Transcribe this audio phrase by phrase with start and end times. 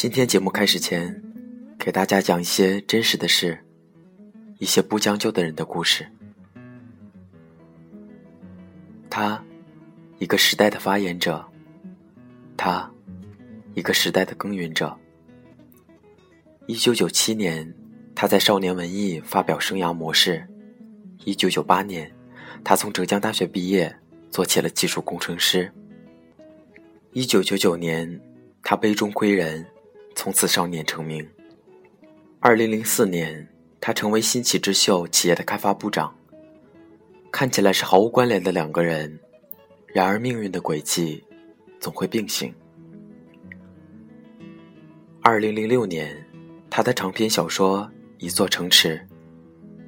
[0.00, 1.22] 今天节目开始前，
[1.78, 3.62] 给大家讲一些真实的事，
[4.56, 6.10] 一些不将就的人的故事。
[9.10, 9.44] 他，
[10.18, 11.44] 一个时代的发言者；
[12.56, 12.90] 他，
[13.74, 14.96] 一个时代的耕耘者。
[16.64, 17.70] 一九九七年，
[18.14, 20.40] 他在《少年文艺》发表生涯模式；
[21.26, 22.10] 一九九八年，
[22.64, 23.94] 他从浙江大学毕业，
[24.30, 25.70] 做起了技术工程师。
[27.12, 28.18] 一九九九年，
[28.62, 29.62] 他杯中窥人，
[30.22, 31.26] 从此少年成名。
[32.40, 33.48] 二零零四年，
[33.80, 36.14] 他成为新奇之秀企业的开发部长。
[37.32, 39.18] 看起来是毫无关联的两个人，
[39.86, 41.24] 然而命运的轨迹
[41.78, 42.52] 总会并行。
[45.22, 46.22] 二零零六年，
[46.68, 47.78] 他的长篇小说
[48.18, 48.98] 《一座城池》，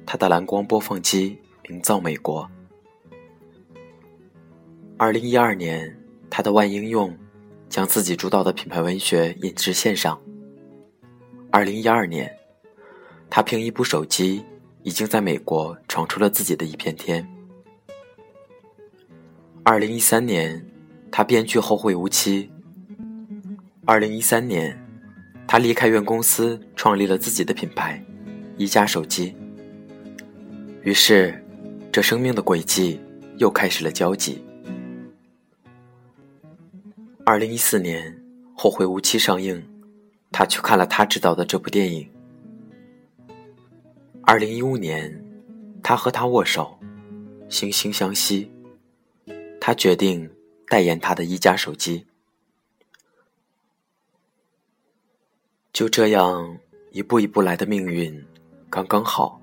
[0.03, 1.37] 他的蓝光播放机
[1.69, 2.49] 名噪美国。
[4.97, 5.95] 二零一二年。
[6.27, 7.15] 他的万应用
[7.73, 10.21] 将自己主导的品牌文学引至线上。
[11.49, 12.31] 二零一二年，
[13.31, 14.45] 他凭一部手机
[14.83, 17.27] 已经在美国闯出了自己的一片天。
[19.63, 20.63] 二零一三年，
[21.11, 22.47] 他编剧《后会无期》。
[23.85, 24.79] 二零一三年，
[25.47, 27.99] 他离开原公司，创立了自己的品牌——
[28.55, 29.35] 一加手机。
[30.83, 31.43] 于是，
[31.91, 33.01] 这生命的轨迹
[33.39, 34.45] 又开始了交集。
[37.25, 38.13] 二零一四年，
[38.53, 39.65] 《后会无期》上映，
[40.29, 42.11] 他去看了他执导的这部电影。
[44.23, 45.23] 二零一五年，
[45.81, 46.77] 他和他握手，
[47.47, 48.51] 惺惺相惜。
[49.61, 50.29] 他决定
[50.67, 52.05] 代言他的一加手机。
[55.71, 56.57] 就这样
[56.91, 58.21] 一步一步来的命运，
[58.69, 59.41] 刚刚好。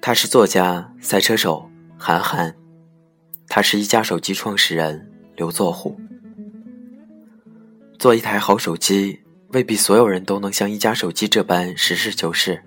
[0.00, 2.56] 他是作家、赛车手韩寒，
[3.46, 6.00] 他是一加手机创始人刘作虎。
[7.98, 9.18] 做一台好手机，
[9.48, 12.62] 未必所有人都能像一加手机这般实事求是。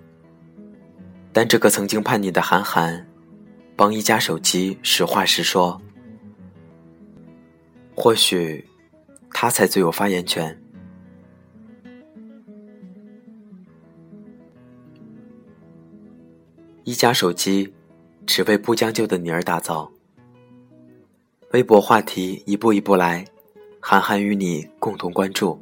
[1.32, 3.06] 但这个曾经叛逆的韩寒，
[3.76, 5.80] 帮一加手机实话实说，
[7.94, 8.68] 或许
[9.30, 10.60] 他才最有发言权。
[16.82, 17.72] 一加手机，
[18.26, 19.90] 只为不将就的你而打造。
[21.52, 23.24] 微博话题一步一步来。
[23.82, 25.58] 韩寒与你共同关注。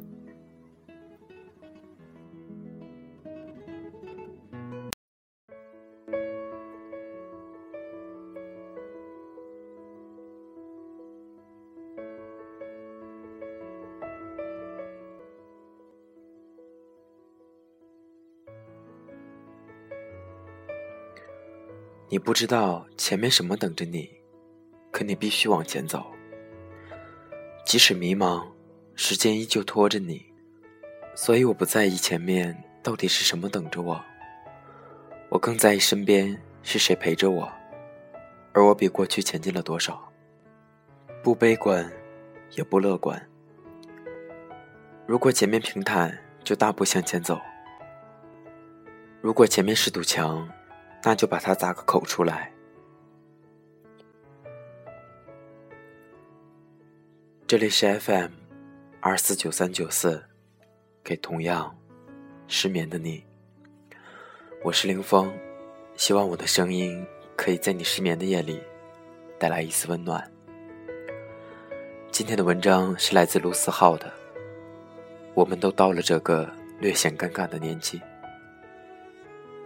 [22.11, 24.09] 你不知道前面什么等着你，
[24.91, 26.11] 可你必须往前走。
[27.69, 28.47] 即使迷茫，
[28.95, 30.25] 时间依旧拖着你，
[31.13, 34.03] 所以我不在意前面到底是什么等着我。
[35.29, 37.47] 我更在意身边是谁陪着我，
[38.53, 40.11] 而我比过去前进了多少。
[41.21, 41.87] 不悲观，
[42.55, 43.23] 也不乐观。
[45.05, 47.35] 如果前面平坦，就大步向前走；
[49.21, 50.49] 如果前面是堵墙，
[51.03, 52.51] 那就把它砸个口出来。
[57.49, 58.29] 这里是 FM
[58.99, 60.23] 二四九三九四，
[61.03, 61.75] 给同样
[62.47, 63.23] 失眠的你。
[64.63, 65.33] 我是林峰，
[65.95, 67.03] 希望我的声音
[67.35, 68.61] 可以在你失眠的夜里
[69.39, 70.31] 带来一丝温暖。
[72.11, 74.13] 今天的文章是来自卢思浩的。
[75.33, 76.47] 我们都到了这个
[76.79, 77.99] 略显尴尬的年纪。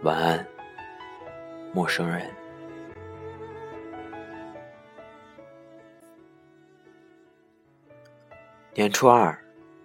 [0.04, 0.46] 晚安，
[1.74, 2.30] 陌生人。
[8.76, 9.38] 年初二，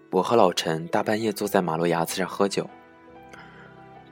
[0.10, 2.68] 我和老陈大半夜坐在马路牙子上喝酒。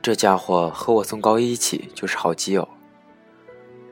[0.04, 2.68] 这家伙和我从高一起就是好基友。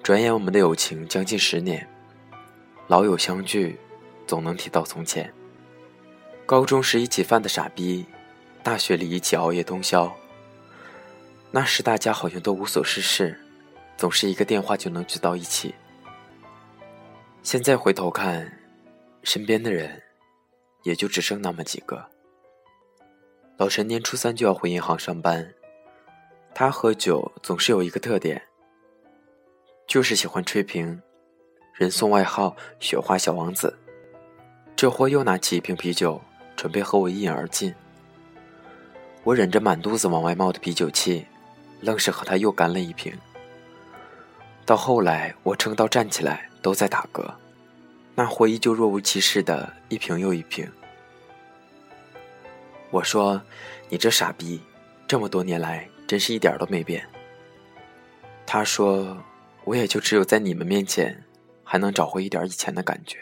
[0.04, 1.88] 转眼我们的友情将近十年，
[2.86, 3.80] 老友相聚，
[4.28, 5.34] 总能提到从前。
[6.46, 8.06] 高中时一起犯的傻逼，
[8.62, 10.16] 大学里一起熬夜通宵。
[11.50, 13.36] 那时大家好像都无所事事，
[13.98, 15.74] 总是一个电话就能聚到一起。
[17.42, 18.56] 现在回头看，
[19.24, 20.00] 身边的人。
[20.86, 22.06] 也就只剩那么几个。
[23.58, 25.54] 老陈年初三就要回银行上班，
[26.54, 28.42] 他喝酒总是有一个特点，
[29.88, 31.02] 就是喜欢吹瓶，
[31.74, 33.76] 人送外号“雪花小王子”。
[34.76, 36.22] 这货又拿起一瓶啤酒，
[36.56, 37.74] 准备和我一饮而尽。
[39.24, 41.26] 我忍着满肚子往外冒的啤酒气，
[41.82, 43.12] 愣是和他又干了一瓶。
[44.66, 47.34] 到后来，我撑到站起来都在打嗝。
[48.16, 50.66] 那货依旧若无其事的一瓶又一瓶。
[52.90, 53.42] 我说
[53.90, 54.62] ：“你这傻逼，
[55.06, 57.06] 这么多年来真是一点都没变。”
[58.48, 59.22] 他说
[59.66, 61.26] ：“我也就只有在你们面前，
[61.62, 63.18] 还能找回一点以前的感觉。”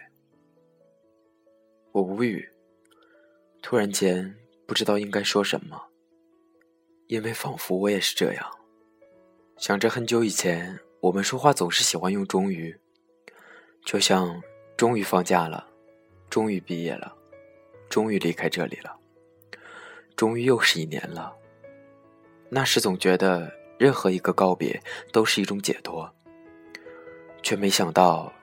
[1.91, 2.47] 我无语，
[3.63, 4.35] 突然间
[4.67, 5.89] 不知道应该说什么，
[7.07, 8.51] 因为仿佛我也是这样，
[9.57, 12.79] 想着很久以前，我们说话总是喜欢用“终于”，
[13.85, 14.39] 就像
[14.83, 15.65] “终于放假了
[16.29, 17.15] ”，“终于毕业了
[17.87, 18.93] ”，“终于离开这里了
[20.13, 21.33] ”，“终于又是一年了”。
[22.51, 23.49] 那时总觉得
[23.79, 24.77] 任何一个告别
[25.13, 26.13] 都是一种解脱，
[27.41, 28.33] 却没想到，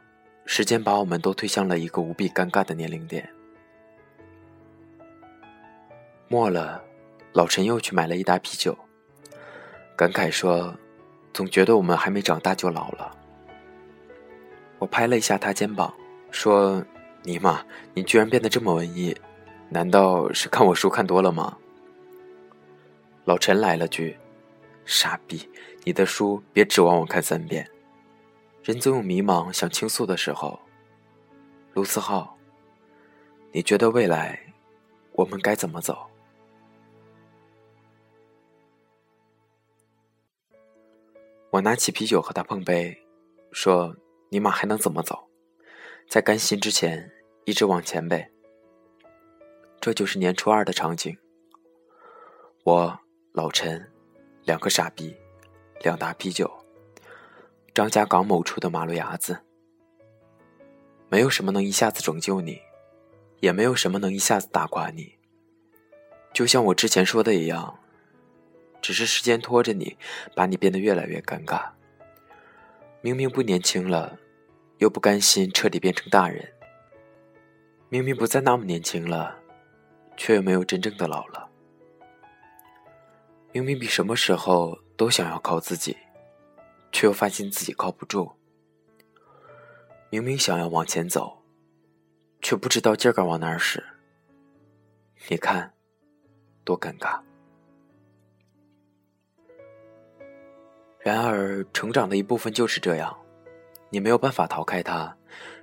[0.46, 3.30] 时间把我们都推向了一个无比尴尬的年龄点。
[6.26, 6.82] 末了，
[7.34, 8.74] 老陈又去买了一打啤酒，
[9.94, 10.74] 感慨说
[11.34, 13.14] ：“总觉得我们还没长大就老了。”
[14.80, 15.92] 我拍了一下他肩膀，
[16.30, 16.84] 说
[17.22, 19.16] ：“尼玛，你居然变得这么文艺，
[19.68, 21.56] 难道是看我书看多了吗？”
[23.24, 24.18] 老陈来了句
[24.84, 25.48] ：“傻逼，
[25.84, 27.68] 你的书别指望我看三遍。”
[28.62, 30.58] 人总有迷茫想倾诉的时候。
[31.72, 32.36] 卢思浩，
[33.52, 34.38] 你觉得未来
[35.12, 35.96] 我们该怎么走？
[41.50, 42.96] 我拿起啤酒和他碰杯，
[43.52, 43.94] 说
[44.30, 45.29] ：“尼玛还能怎么走？
[46.10, 47.08] 在甘心之前，
[47.44, 48.32] 一直往前呗。”
[49.80, 51.16] 这就是年初二的场景。
[52.64, 52.98] 我
[53.32, 53.88] 老陈，
[54.42, 55.16] 两个傻逼，
[55.82, 56.50] 两打啤酒，
[57.72, 59.38] 张家港某处的马路牙子。
[61.08, 62.60] 没有什么能一下子拯救你，
[63.38, 65.14] 也没有什么能一下子打垮你。
[66.34, 67.78] 就像我之前说的一样。
[68.82, 69.96] 只是时间拖着你，
[70.34, 71.68] 把你变得越来越尴尬。
[73.02, 74.18] 明明不年轻了，
[74.80, 76.42] 又不甘心彻底变成大人；
[77.90, 79.38] 明明不再那么年轻了，
[80.16, 81.46] 却又没有真正的老了。
[83.52, 85.94] 明明比什么时候都想要靠自己，
[86.92, 88.32] 却又发现自己靠不住。
[90.08, 91.42] 明明想要往前走，
[92.40, 93.84] 却不知道劲儿该往哪儿使。
[95.28, 95.74] 你看，
[96.64, 97.20] 多尴尬。
[101.00, 103.14] 然而，成长的一部分就是这样，
[103.90, 105.14] 你没有办法逃开它。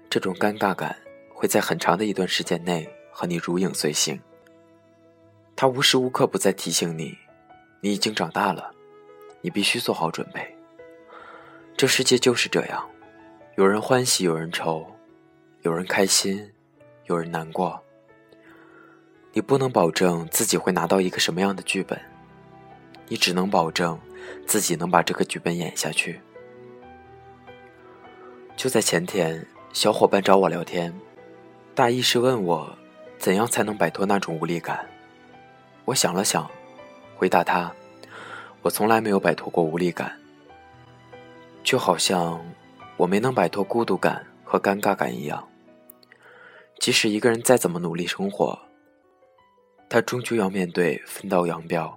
[0.09, 0.95] 这种尴尬感
[1.33, 4.19] 会在很长的一段时间内和你如影随形。
[5.55, 7.17] 它无时无刻不在提醒你，
[7.81, 8.71] 你已经长大了，
[9.41, 10.55] 你必须做好准备。
[11.75, 12.87] 这世界就是这样，
[13.55, 14.85] 有人欢喜，有人愁，
[15.63, 16.51] 有人开心，
[17.05, 17.83] 有人难过。
[19.33, 21.99] 你不能保证自己会拿到一个什么样的剧本，
[23.07, 23.99] 你只能保证。
[24.45, 26.19] 自己能把这个剧本演下去。
[28.57, 30.91] 就在前天，小伙伴找我聊天，
[31.75, 32.75] 大意是问我，
[33.19, 34.83] 怎样才能摆脱那种无力感。
[35.85, 36.49] 我想了想，
[37.15, 37.71] 回答他：
[38.63, 40.19] 我从来没有摆脱过无力感，
[41.63, 42.43] 就好像
[42.97, 45.47] 我没能摆脱孤独感和尴尬感一样。
[46.79, 48.57] 即使一个人再怎么努力生活，
[49.87, 51.95] 他终究要面对分道扬镳。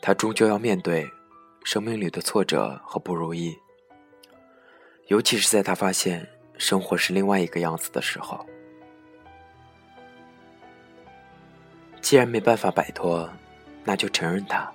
[0.00, 1.08] 他终究要面对
[1.62, 3.56] 生命里的挫折和不如意，
[5.08, 6.26] 尤其是在他发现
[6.58, 8.46] 生活是另外一个样子的时候。
[12.00, 13.28] 既然没办法摆脱，
[13.84, 14.70] 那就承认它，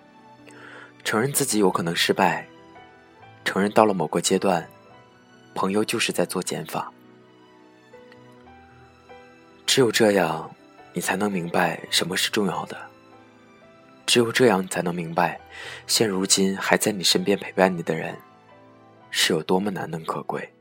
[1.03, 2.47] 承认自己有可能失败，
[3.45, 4.67] 承认到了某个阶段，
[5.53, 6.91] 朋友就是在做减法。
[9.67, 10.53] 只有这样，
[10.93, 12.77] 你才能明白什么是重要的。
[14.05, 15.39] 只有这样，才能明白，
[15.87, 18.15] 现如今还在你身边陪伴你的人，
[19.15, 20.51] 是有多么难能可贵。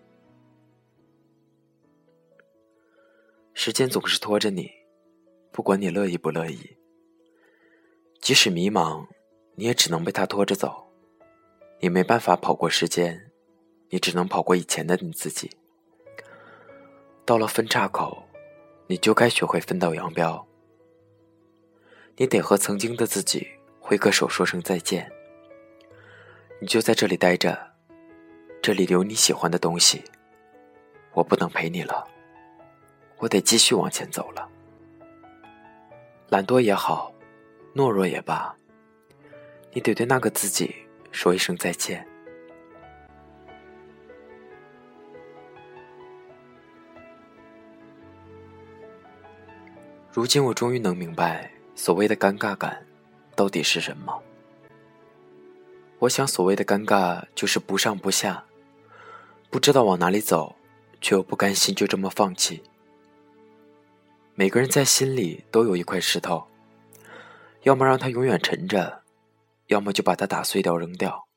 [3.55, 4.71] 时间总是拖着你，
[5.51, 6.77] 不管你乐意不乐意。
[8.21, 9.07] 即使迷茫，
[9.55, 10.87] 你也只能被他拖着走。
[11.81, 13.33] 你没办法跑过时间，
[13.89, 15.51] 你只能跑过以前的你自己。
[17.25, 18.23] 到了分岔口，
[18.87, 20.47] 你就该学会分道扬镳。
[22.17, 23.49] 你得和曾经的自己
[23.81, 25.11] 挥个手，说声再见。
[26.61, 27.72] 你就在这里待着，
[28.63, 30.05] 这里留你喜欢的东西。
[31.13, 32.07] 我不能陪你了，
[33.19, 34.49] 我得继续往前走了。
[36.29, 37.13] 懒惰也好，
[37.75, 38.55] 懦弱也罢，
[39.73, 40.73] 你得对那个自己
[41.11, 42.07] 说一声再见。
[50.13, 51.51] 如今我终于能明白。
[51.75, 52.87] 所谓的尴尬感，
[53.35, 54.23] 到底是什么？
[55.99, 58.45] 我想，所谓的尴尬就是不上不下，
[59.53, 60.57] 不知道往哪里走，
[61.03, 62.63] 却又不甘心就这么放弃。
[64.35, 66.43] 每个人在心里都有一块石头，
[67.65, 69.03] 要么让它永远沉着，
[69.67, 71.29] 要么就把它打碎掉扔掉。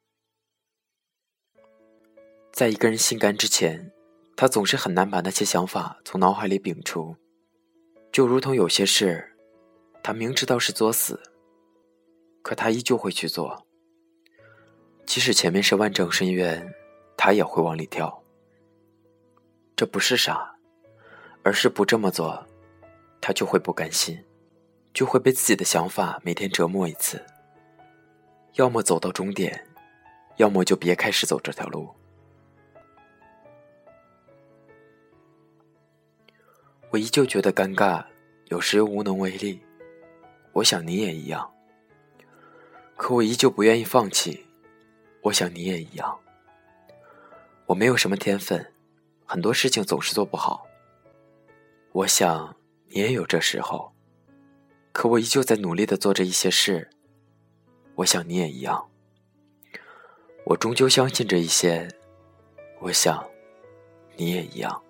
[2.53, 3.91] 在一个人心甘之前，
[4.37, 7.17] 他总是很难把那些想法从脑海里摒除，
[8.13, 9.35] 就如同有些事，
[10.01, 11.21] 他明知道是作死，
[12.41, 13.67] 可他依旧会去做，
[15.05, 16.73] 即使前面是万丈深渊，
[17.17, 18.23] 他也会往里跳。
[19.75, 20.55] 这不是傻，
[21.43, 22.45] 而是不这么做，
[23.19, 24.23] 他就会不甘心，
[24.93, 27.21] 就会被自己的想法每天折磨一次。
[28.53, 29.67] 要么走到终点，
[30.37, 31.93] 要么就别开始走这条路。
[36.89, 38.05] 我依旧觉得尴尬，
[38.45, 39.61] 有时又无能为力。
[40.53, 41.53] 我想你也一样，
[42.95, 44.45] 可我依旧不愿意放弃。
[45.21, 46.17] 我想你也一样。
[47.67, 48.73] 我没有什么天分，
[49.25, 50.67] 很多事情总是做不好。
[51.91, 52.55] 我想
[52.87, 53.91] 你也有这时候，
[54.91, 56.89] 可我依旧在努力的做着一些事。
[57.95, 58.87] 我想你也一样。
[60.43, 61.87] 我终究相信这一些。
[62.81, 63.25] 我想
[64.15, 64.83] 你也一样。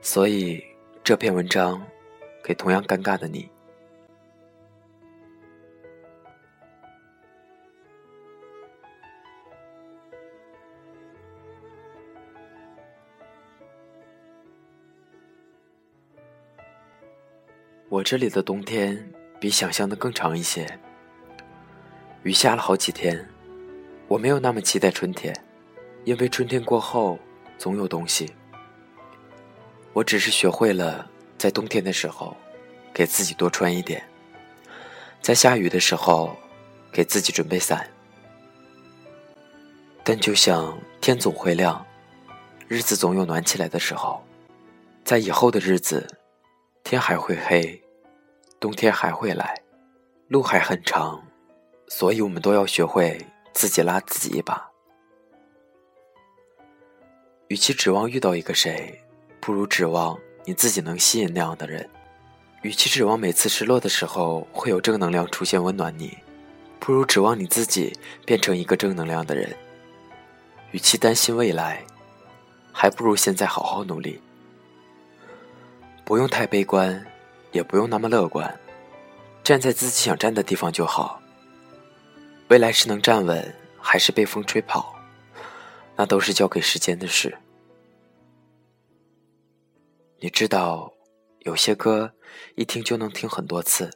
[0.00, 0.64] 所以，
[1.04, 1.86] 这篇文章
[2.42, 3.48] 给同样尴尬的你。
[17.98, 20.64] 我这里的冬天比想象的更长一些，
[22.22, 23.28] 雨下了好几天。
[24.06, 25.34] 我没有那么期待春天，
[26.04, 27.18] 因为春天过后
[27.58, 28.32] 总有东西。
[29.92, 32.36] 我只是学会了在冬天的时候，
[32.94, 34.00] 给自己多穿一点；
[35.20, 36.36] 在下雨的时候，
[36.92, 37.84] 给自己准备伞。
[40.04, 41.84] 但就像天总会亮，
[42.68, 44.24] 日子总有暖起来的时候，
[45.04, 46.06] 在以后的日子，
[46.84, 47.82] 天还会黑，
[48.60, 49.60] 冬天还会来，
[50.28, 51.22] 路还很长，
[51.88, 54.68] 所以我们都要学会自己拉自己一把。
[57.48, 59.02] 与其指望遇到一个谁。
[59.40, 61.88] 不如指望你自己能吸引那样的人，
[62.60, 66.18] 与其指望每次失落的时候会有正能量出现温暖你，
[66.78, 67.96] 不如指望你自己
[68.26, 69.56] 变成一个正能量的人。
[70.72, 71.82] 与其担心未来，
[72.72, 74.20] 还不如现在好好努力。
[76.04, 77.06] 不用太悲观，
[77.52, 78.58] 也不用那么乐观，
[79.42, 81.20] 站在自己想站的地方就好。
[82.48, 84.94] 未来是能站稳，还是被风吹跑，
[85.96, 87.36] 那都是交给时间的事。
[90.20, 90.92] 你知道，
[91.40, 92.12] 有些歌
[92.56, 93.90] 一听就能听很多次。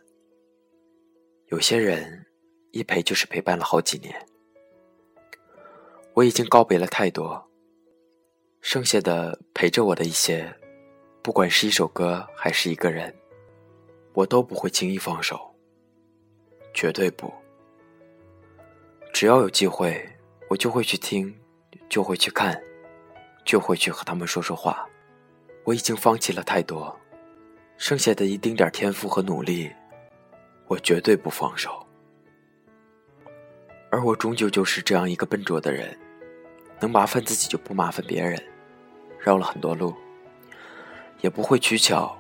[1.47, 2.27] 有些人
[2.71, 4.15] 一陪就是陪伴了好几年。
[6.15, 7.51] 我已经告别了太多，
[8.61, 10.55] 剩下的陪着我的一些，
[11.23, 13.15] 不管是一首歌还是一个人，
[14.15, 15.55] 我都不会轻易放手，
[16.75, 17.33] 绝对不。
[19.13, 20.07] 只要有机会，
[20.49, 21.35] 我就会去听，
[21.89, 22.61] 就会去看，
[23.45, 24.87] 就会去和他们说说话。
[25.65, 26.95] 我已经放弃了太多，
[27.77, 29.71] 剩下的一丁点天赋和努力，
[30.67, 31.87] 我绝对不放手。
[33.91, 35.97] 而我终究就是这样一个笨拙的人，
[36.81, 38.43] 能麻烦自己就不麻烦别人，
[39.19, 39.95] 绕了很多路，
[41.21, 42.19] 也不会取巧。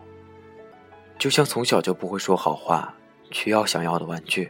[1.23, 2.97] 就像从小就不会说好话，
[3.31, 4.49] 去要想要的玩具，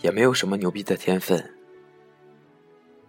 [0.00, 1.56] 也没有什么牛逼的天分。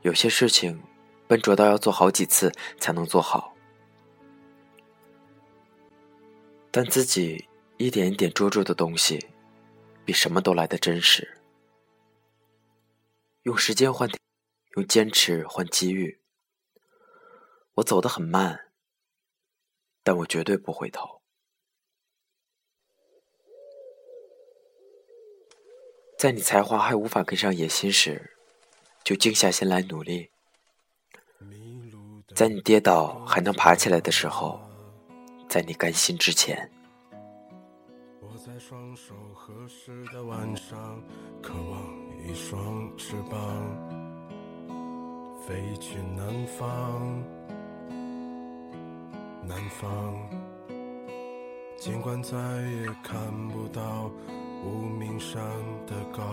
[0.03, 0.79] 有些事情，
[1.27, 3.55] 笨拙到要做好几次才能做好。
[6.69, 9.27] 但自己一点一点捉住的东西，
[10.05, 11.39] 比什么都来的真实。
[13.41, 14.07] 用时间换，
[14.75, 16.19] 用坚持换机遇。
[17.73, 18.67] 我走得很慢，
[20.03, 21.14] 但我绝对不回头。
[26.17, 28.31] 在你才华还无法跟上野心时，
[29.03, 30.29] 就静下心来努力。
[32.34, 34.60] 在你跌倒还能爬起来的时候。
[35.48, 36.69] 在你甘心之前，
[38.19, 41.01] 我在双手合十的晚上，
[41.41, 41.81] 渴望
[42.27, 43.39] 一双翅膀，
[45.39, 47.24] 飞去南方。
[49.48, 50.29] 南方，
[51.77, 54.12] 尽管再也看不到
[54.65, 55.39] 无名山
[55.86, 56.24] 的高，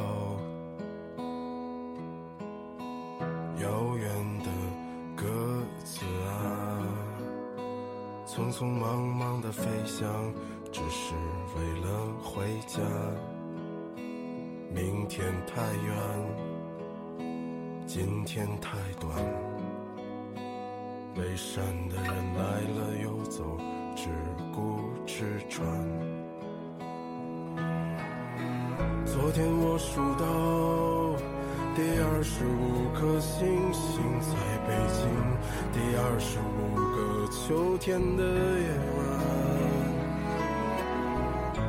[3.60, 4.48] 遥远的
[5.14, 5.26] 鸽
[5.84, 6.88] 子啊。
[8.26, 10.08] 匆匆忙忙的飞翔，
[10.72, 11.12] 只是
[11.54, 12.80] 为了回家。
[14.72, 15.94] 明天太远，
[17.86, 19.14] 今天太短。
[21.14, 23.58] 背山的人来了又走，
[23.94, 24.08] 只
[24.54, 26.21] 顾吃穿。
[29.12, 30.24] 昨天我数到
[31.76, 34.32] 第二十五颗星星在
[34.66, 35.04] 北京，
[35.70, 38.66] 第二十五个秋天的夜
[38.96, 39.00] 晚，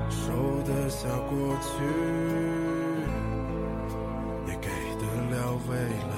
[0.10, 0.24] 收
[0.64, 1.68] 得下过去，
[4.48, 5.04] 也给得
[5.36, 5.36] 了
[5.68, 6.16] 未来。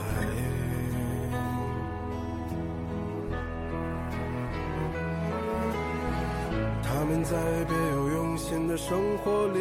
[6.83, 7.33] 他们在
[7.67, 8.04] 别有
[8.47, 9.59] 新的生活里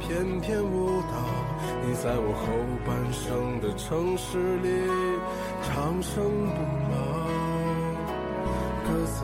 [0.00, 1.14] 翩翩舞蹈，
[1.86, 2.42] 你在我后
[2.84, 4.68] 半生的城市里
[5.62, 6.58] 长生不
[6.90, 6.96] 老。
[8.82, 9.22] 鸽子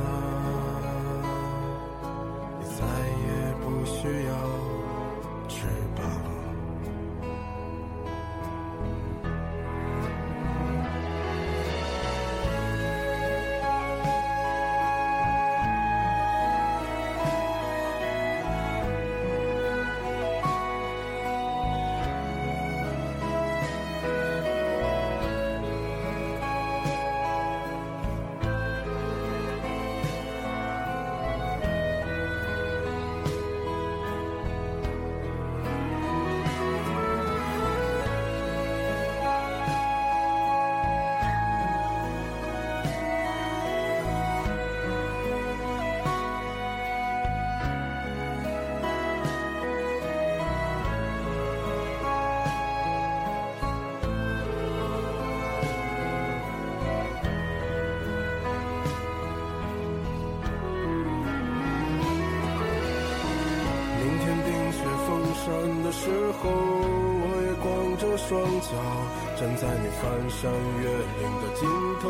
[69.57, 70.51] 在你翻山
[70.81, 71.69] 越岭的尽
[72.01, 72.05] 头。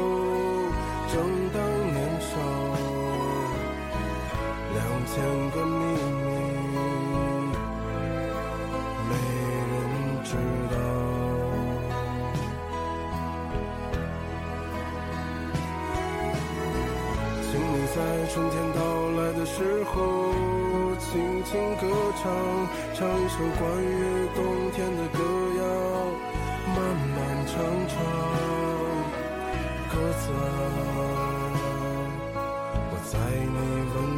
[1.10, 1.14] 正
[1.54, 1.56] 当
[1.94, 2.30] 年少，
[4.74, 5.14] 两千
[5.52, 5.74] 个秘
[6.26, 6.76] 密，
[9.08, 9.10] 没
[9.70, 9.74] 人
[10.24, 10.30] 知
[10.70, 10.76] 道。
[17.50, 17.96] 请你在
[18.28, 18.78] 春天到
[19.16, 19.96] 来的时候，
[20.98, 21.08] 轻
[21.44, 21.82] 轻歌
[22.22, 22.24] 唱，
[22.92, 24.38] 唱一首关于冬
[24.72, 25.18] 天的歌
[25.58, 25.62] 谣，
[27.50, 27.56] 长
[27.88, 27.96] 长
[29.88, 30.26] 歌走，
[32.90, 33.56] 我在你
[33.94, 34.17] 温。